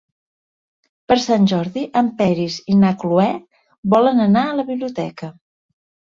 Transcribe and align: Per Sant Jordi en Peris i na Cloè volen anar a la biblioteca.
Per 1.11 1.17
Sant 1.25 1.43
Jordi 1.51 1.83
en 1.99 2.07
Peris 2.21 2.55
i 2.75 2.77
na 2.83 2.91
Cloè 3.03 3.25
volen 3.95 4.23
anar 4.25 4.47
a 4.47 4.55
la 4.61 4.65
biblioteca. 4.71 5.29